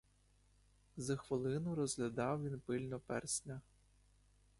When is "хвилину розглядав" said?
1.15-2.43